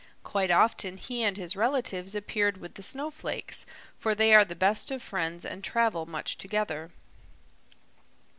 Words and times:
Quite 0.23 0.49
often 0.49 0.97
he 0.97 1.21
and 1.21 1.37
his 1.37 1.55
relatives 1.55 2.15
appeared 2.15 2.57
with 2.57 2.73
the 2.73 2.81
Snowflakes, 2.81 3.67
for 3.95 4.15
they 4.15 4.33
are 4.33 4.43
the 4.43 4.55
best 4.55 4.89
of 4.89 5.03
friends 5.03 5.45
and 5.45 5.63
travel 5.63 6.07
much 6.07 6.39
together. 6.39 6.89